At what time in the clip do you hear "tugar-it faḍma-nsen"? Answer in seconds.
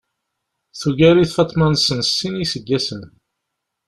0.79-1.99